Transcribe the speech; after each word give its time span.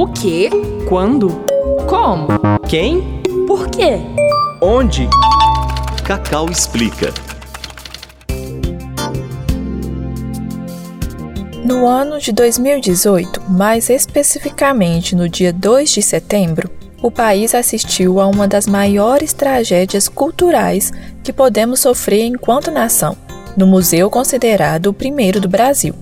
O 0.00 0.06
quê? 0.06 0.48
Quando? 0.88 1.28
Como? 1.86 2.26
Quem? 2.66 3.20
Por 3.46 3.68
quê? 3.68 3.98
Onde? 4.58 5.06
Cacau 6.02 6.48
explica. 6.48 7.12
No 11.62 11.86
ano 11.86 12.18
de 12.18 12.32
2018, 12.32 13.42
mais 13.50 13.90
especificamente 13.90 15.14
no 15.14 15.28
dia 15.28 15.52
2 15.52 15.90
de 15.90 16.00
setembro, 16.00 16.70
o 17.02 17.10
país 17.10 17.54
assistiu 17.54 18.22
a 18.22 18.26
uma 18.26 18.48
das 18.48 18.66
maiores 18.66 19.34
tragédias 19.34 20.08
culturais 20.08 20.90
que 21.22 21.30
podemos 21.30 21.80
sofrer 21.80 22.24
enquanto 22.24 22.70
nação, 22.70 23.14
no 23.54 23.66
museu 23.66 24.08
considerado 24.08 24.86
o 24.86 24.94
primeiro 24.94 25.38
do 25.42 25.46
Brasil. 25.46 25.94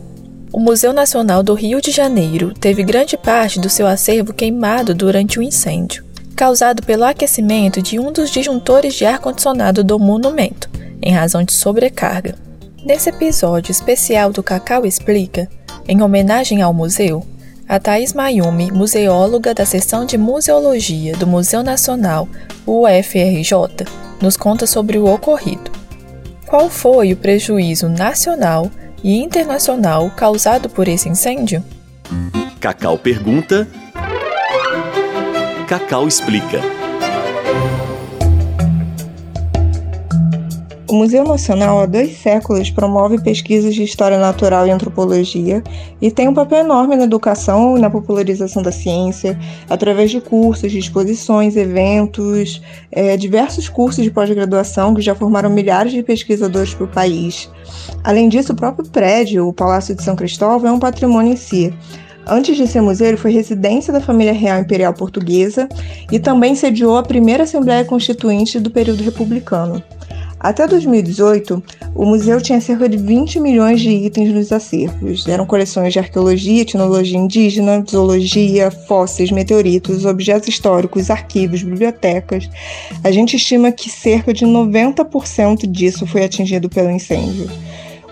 O 0.51 0.59
Museu 0.59 0.95
Nacional 0.95 1.43
do 1.43 1.53
Rio 1.53 1.81
de 1.81 1.91
Janeiro 1.91 2.55
teve 2.59 2.83
grande 2.83 3.19
parte 3.19 3.61
do 3.61 3.69
seu 3.69 3.87
acervo 3.87 4.33
queimado 4.33 4.95
durante 4.95 5.39
o 5.39 5.43
incêndio, 5.43 6.05
causado 6.35 6.83
pelo 6.83 7.05
aquecimento 7.05 7.83
de 7.83 7.99
um 7.99 8.11
dos 8.11 8.31
disjuntores 8.31 8.95
de 8.95 9.05
ar-condicionado 9.05 9.85
do 9.85 9.99
monumento, 9.99 10.71
em 11.03 11.13
razão 11.13 11.43
de 11.43 11.53
sobrecarga. 11.53 12.35
Nesse 12.83 13.11
episódio 13.11 13.71
especial 13.71 14.33
do 14.33 14.43
Cacau 14.43 14.87
Explica, 14.87 15.49
em 15.87 16.01
homenagem 16.03 16.63
ao 16.63 16.73
museu, 16.73 17.27
a 17.69 17.79
Thais 17.79 18.15
Mayumi, 18.15 18.71
museóloga 18.71 19.53
da 19.53 19.67
seção 19.67 20.07
de 20.07 20.17
Museologia 20.17 21.15
do 21.15 21.27
Museu 21.27 21.63
Nacional 21.63 22.27
UFRJ, 22.67 23.85
nos 24.23 24.39
conta 24.39 24.67
sobre 24.67 24.97
o 24.97 25.13
ocorrido. 25.13 25.71
Qual 26.47 26.71
foi 26.71 27.13
o 27.13 27.17
prejuízo 27.17 27.91
nacional 27.91 28.71
e 29.03 29.17
internacional 29.19 30.11
causado 30.17 30.69
por 30.69 30.89
esse 30.89 31.09
incêndio? 31.09 31.63
Cacau 32.61 32.99
pergunta. 32.99 33.69
Cacau 35.67 36.09
explica. 36.09 36.78
O 40.91 40.95
Museu 40.95 41.23
Nacional 41.23 41.81
há 41.81 41.85
dois 41.85 42.17
séculos 42.17 42.71
promove 42.71 43.21
pesquisas 43.21 43.75
de 43.75 43.83
história 43.83 44.17
natural 44.19 44.67
e 44.67 44.71
antropologia 44.71 45.63
e 46.01 46.11
tem 46.11 46.27
um 46.29 46.33
papel 46.33 46.61
enorme 46.61 46.97
na 46.97 47.05
educação 47.05 47.77
e 47.77 47.81
na 47.81 47.91
popularização 47.91 48.63
da 48.63 48.73
ciência, 48.73 49.39
através 49.69 50.11
de 50.11 50.19
cursos, 50.19 50.73
de 50.73 50.79
exposições, 50.79 51.57
eventos, 51.57 52.63
é, 52.91 53.19
diversos 53.19 53.69
cursos 53.69 54.03
de 54.03 54.11
pós-graduação 54.11 54.95
que 54.95 55.03
já 55.03 55.15
formaram 55.15 55.51
milhares 55.51 55.93
de 55.93 56.03
pesquisadores 56.03 56.73
para 56.73 56.87
o 56.87 56.89
país. 56.89 57.51
Além 58.03 58.31
disso, 58.31 58.55
o 58.55 58.57
próprio 58.57 58.89
prédio, 58.89 59.47
o 59.47 59.53
Palácio 59.53 59.95
de 59.95 60.03
São 60.03 60.17
Cristóvão, 60.17 60.71
é 60.71 60.73
um 60.73 60.81
patrimônio 60.81 61.35
em 61.35 61.37
si. 61.37 61.71
Antes 62.27 62.57
de 62.57 62.67
ser 62.67 62.81
museu, 62.81 63.09
ele 63.09 63.17
foi 63.19 63.31
residência 63.31 63.93
da 63.93 64.01
família 64.01 64.33
real 64.33 64.59
imperial 64.59 64.95
portuguesa 64.95 65.69
e 66.11 66.19
também 66.19 66.55
sediou 66.55 66.97
a 66.97 67.03
primeira 67.03 67.45
Assembleia 67.45 67.85
Constituinte 67.85 68.59
do 68.59 68.71
período 68.71 69.03
republicano. 69.03 69.83
Até 70.41 70.69
2018, 70.69 71.63
o 71.95 72.05
museu 72.05 72.41
tinha 72.41 72.61
cerca 72.61 72.89
de 72.89 72.97
20 72.97 73.41
milhões 73.41 73.81
de 73.81 73.91
itens 73.91 74.33
nos 74.33 74.53
acervos. 74.53 75.27
Eram 75.27 75.45
coleções 75.45 75.93
de 75.93 75.99
arqueologia, 75.99 76.63
etnologia 76.63 77.19
indígena, 77.19 77.85
zoologia, 77.89 78.71
fósseis, 78.71 79.33
meteoritos, 79.33 80.05
objetos 80.05 80.49
históricos, 80.49 81.11
arquivos, 81.11 81.63
bibliotecas. 81.63 82.49
A 83.03 83.11
gente 83.11 83.37
estima 83.37 83.73
que 83.73 83.91
cerca 83.91 84.33
de 84.33 84.47
90% 84.47 85.67
disso 85.67 86.07
foi 86.07 86.25
atingido 86.25 86.69
pelo 86.69 86.91
incêndio. 86.91 87.51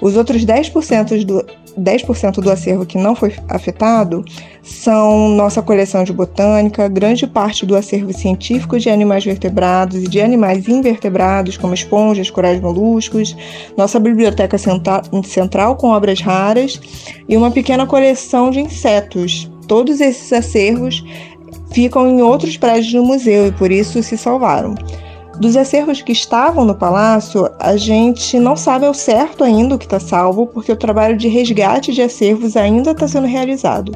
Os 0.01 0.17
outros 0.17 0.45
10% 0.45 1.25
do, 1.25 1.45
10 1.77 2.03
do 2.43 2.51
acervo 2.51 2.87
que 2.87 2.99
não 2.99 3.15
foi 3.15 3.35
afetado 3.49 4.25
são 4.63 5.29
nossa 5.31 5.63
coleção 5.63 6.05
de 6.05 6.13
botânica, 6.13 6.89
grande 6.89 7.27
parte 7.27 7.65
do 7.65 7.77
acervo 7.77 8.13
científico 8.13 8.79
de 8.79 8.91
animais 8.91 9.25
vertebrados 9.25 10.03
e 10.03 10.09
de 10.09 10.21
animais 10.21 10.69
invertebrados, 10.69 11.57
como 11.57 11.75
esponjas, 11.75 12.31
corais 12.31 12.61
moluscos, 12.61 13.37
nossa 13.77 13.99
biblioteca 14.01 14.57
central 14.59 15.77
com 15.77 15.91
obras 15.91 16.21
raras 16.21 16.81
e 17.29 17.37
uma 17.37 17.51
pequena 17.51 17.87
coleção 17.87 18.51
de 18.51 18.61
insetos. 18.61 19.51
Todos 19.67 20.01
esses 20.01 20.33
acervos 20.33 21.05
ficam 21.73 22.09
em 22.09 22.23
outros 22.23 22.57
prédios 22.57 22.93
do 22.93 23.05
museu 23.05 23.49
e 23.49 23.53
por 23.53 23.71
isso 23.71 24.03
se 24.03 24.17
salvaram. 24.17 24.75
Dos 25.39 25.55
acervos 25.55 26.01
que 26.01 26.13
estavam 26.13 26.65
no 26.65 26.75
palácio, 26.75 27.51
a 27.59 27.77
gente 27.77 28.39
não 28.39 28.57
sabe 28.57 28.87
ao 28.87 28.95
certo 28.95 29.45
ainda 29.45 29.75
o 29.75 29.79
que 29.79 29.85
está 29.85 30.01
salvo, 30.01 30.47
porque 30.47 30.73
o 30.73 30.77
trabalho 30.77 31.15
de 31.15 31.29
resgate 31.29 31.93
de 31.93 32.01
acervos 32.01 32.57
ainda 32.57 32.93
está 32.93 33.07
sendo 33.07 33.27
realizado. 33.27 33.93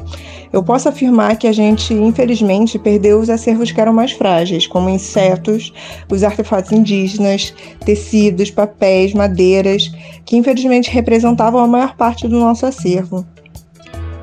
Eu 0.53 0.61
posso 0.61 0.87
afirmar 0.87 1.37
que 1.37 1.47
a 1.47 1.51
gente, 1.51 1.95
infelizmente, 1.95 2.77
perdeu 2.77 3.19
os 3.19 3.29
acervos 3.29 3.71
que 3.71 3.81
eram 3.81 3.91
mais 3.91 4.11
frágeis, 4.11 4.67
como 4.67 4.89
insetos, 4.89 5.73
os 6.11 6.23
artefatos 6.23 6.71
indígenas, 6.71 7.53
tecidos, 7.83 8.51
papéis, 8.51 9.13
madeiras, 9.13 9.91
que 10.23 10.37
infelizmente 10.37 10.91
representavam 10.91 11.59
a 11.59 11.67
maior 11.67 11.95
parte 11.95 12.27
do 12.27 12.39
nosso 12.39 12.67
acervo. 12.67 13.25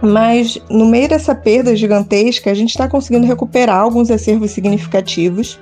Mas 0.01 0.59
no 0.71 0.87
meio 0.87 1.09
dessa 1.09 1.35
perda 1.35 1.75
gigantesca, 1.75 2.51
a 2.51 2.55
gente 2.55 2.71
está 2.71 2.89
conseguindo 2.89 3.27
recuperar 3.27 3.81
alguns 3.81 4.11
acervos 4.11 4.53
significativos 4.53 5.59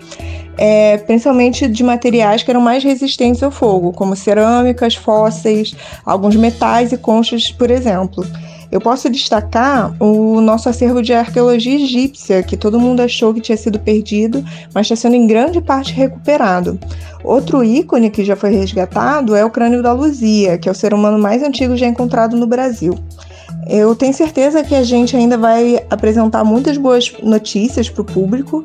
é, 0.58 0.96
principalmente 0.98 1.68
de 1.68 1.84
materiais 1.84 2.42
que 2.42 2.50
eram 2.50 2.60
mais 2.60 2.82
resistentes 2.82 3.42
ao 3.42 3.50
fogo, 3.50 3.92
como 3.92 4.16
cerâmicas, 4.16 4.94
fósseis, 4.94 5.74
alguns 6.04 6.36
metais 6.36 6.92
e 6.92 6.96
conchas, 6.96 7.50
por 7.50 7.70
exemplo. 7.70 8.26
Eu 8.72 8.80
posso 8.80 9.08
destacar 9.08 9.94
o 10.02 10.40
nosso 10.40 10.68
acervo 10.68 11.00
de 11.00 11.12
arqueologia 11.12 11.76
egípcia, 11.76 12.42
que 12.42 12.56
todo 12.56 12.80
mundo 12.80 13.00
achou 13.00 13.32
que 13.32 13.40
tinha 13.40 13.56
sido 13.56 13.78
perdido, 13.78 14.44
mas 14.74 14.86
está 14.86 14.96
sendo 14.96 15.14
em 15.14 15.26
grande 15.26 15.60
parte 15.60 15.92
recuperado. 15.92 16.78
Outro 17.22 17.62
ícone 17.62 18.10
que 18.10 18.24
já 18.24 18.34
foi 18.34 18.50
resgatado 18.50 19.36
é 19.36 19.44
o 19.44 19.50
crânio 19.50 19.82
da 19.82 19.92
Luzia, 19.92 20.58
que 20.58 20.68
é 20.68 20.72
o 20.72 20.74
ser 20.74 20.92
humano 20.92 21.18
mais 21.18 21.44
antigo 21.44 21.76
já 21.76 21.86
encontrado 21.86 22.36
no 22.36 22.46
Brasil. 22.46 22.98
Eu 23.68 23.94
tenho 23.96 24.14
certeza 24.14 24.62
que 24.62 24.74
a 24.74 24.82
gente 24.82 25.16
ainda 25.16 25.36
vai 25.36 25.84
apresentar 25.90 26.44
muitas 26.44 26.76
boas 26.76 27.12
notícias 27.22 27.88
para 27.88 28.02
o 28.02 28.04
público 28.04 28.64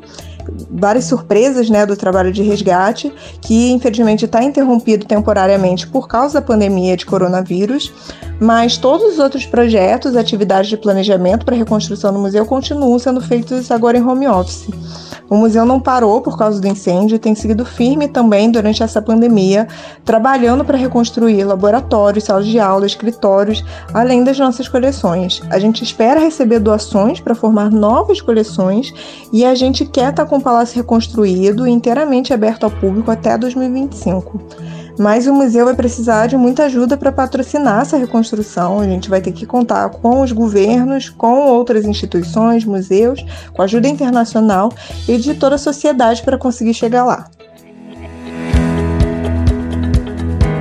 várias 0.70 1.04
surpresas 1.04 1.68
né, 1.70 1.84
do 1.86 1.96
trabalho 1.96 2.32
de 2.32 2.42
resgate, 2.42 3.12
que 3.40 3.70
infelizmente 3.70 4.24
está 4.24 4.42
interrompido 4.42 5.06
temporariamente 5.06 5.86
por 5.86 6.08
causa 6.08 6.40
da 6.40 6.46
pandemia 6.46 6.96
de 6.96 7.06
coronavírus, 7.06 7.92
mas 8.40 8.76
todos 8.76 9.14
os 9.14 9.18
outros 9.18 9.46
projetos, 9.46 10.16
atividades 10.16 10.68
de 10.68 10.76
planejamento 10.76 11.44
para 11.44 11.56
reconstrução 11.56 12.12
do 12.12 12.18
museu 12.18 12.44
continuam 12.44 12.98
sendo 12.98 13.20
feitos 13.20 13.70
agora 13.70 13.98
em 13.98 14.04
home 14.04 14.26
office. 14.26 14.68
O 15.32 15.36
museu 15.36 15.64
não 15.64 15.80
parou 15.80 16.20
por 16.20 16.36
causa 16.36 16.60
do 16.60 16.68
incêndio 16.68 17.14
e 17.14 17.18
tem 17.18 17.34
seguido 17.34 17.64
firme 17.64 18.06
também 18.06 18.50
durante 18.50 18.82
essa 18.82 19.00
pandemia, 19.00 19.66
trabalhando 20.04 20.62
para 20.62 20.76
reconstruir 20.76 21.42
laboratórios, 21.44 22.24
salas 22.24 22.46
de 22.46 22.58
aula, 22.58 22.84
escritórios, 22.84 23.64
além 23.94 24.24
das 24.24 24.38
nossas 24.38 24.68
coleções. 24.68 25.40
A 25.48 25.58
gente 25.58 25.82
espera 25.82 26.20
receber 26.20 26.58
doações 26.58 27.18
para 27.18 27.34
formar 27.34 27.70
novas 27.70 28.20
coleções 28.20 28.92
e 29.32 29.42
a 29.42 29.54
gente 29.54 29.86
quer 29.86 30.10
estar 30.10 30.24
tá 30.24 30.28
com 30.32 30.38
o 30.38 30.40
palácio 30.40 30.76
reconstruído 30.76 31.68
e 31.68 31.70
inteiramente 31.70 32.32
aberto 32.32 32.64
ao 32.64 32.70
público 32.70 33.10
até 33.10 33.36
2025. 33.36 34.40
Mas 34.98 35.26
o 35.26 35.34
museu 35.34 35.66
vai 35.66 35.74
precisar 35.74 36.26
de 36.26 36.38
muita 36.38 36.64
ajuda 36.64 36.96
para 36.96 37.12
patrocinar 37.12 37.82
essa 37.82 37.98
reconstrução. 37.98 38.80
A 38.80 38.86
gente 38.86 39.10
vai 39.10 39.20
ter 39.20 39.32
que 39.32 39.44
contar 39.44 39.90
com 39.90 40.22
os 40.22 40.32
governos, 40.32 41.10
com 41.10 41.48
outras 41.48 41.84
instituições, 41.84 42.64
museus, 42.64 43.22
com 43.52 43.60
ajuda 43.60 43.88
internacional 43.88 44.72
e 45.06 45.18
de 45.18 45.34
toda 45.34 45.56
a 45.56 45.58
sociedade 45.58 46.22
para 46.22 46.38
conseguir 46.38 46.72
chegar 46.72 47.04
lá. 47.04 47.26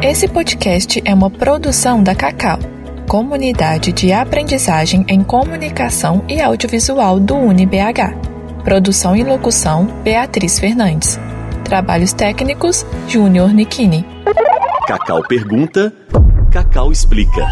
Esse 0.03 0.27
podcast 0.27 1.01
é 1.05 1.13
uma 1.13 1.29
produção 1.29 2.03
da 2.03 2.13
Cacau, 2.13 2.59
comunidade 3.07 3.93
de 3.93 4.11
aprendizagem 4.11 5.05
em 5.07 5.23
comunicação 5.23 6.25
e 6.27 6.41
audiovisual 6.41 7.21
do 7.21 7.35
UniBH. 7.35 8.30
Produção 8.63 9.15
e 9.15 9.23
locução: 9.23 9.85
Beatriz 10.03 10.59
Fernandes. 10.59 11.19
Trabalhos 11.63 12.13
técnicos: 12.13 12.85
Júnior 13.07 13.53
Nikini. 13.53 14.05
Cacau 14.87 15.23
pergunta, 15.27 15.93
Cacau 16.51 16.91
explica. 16.91 17.47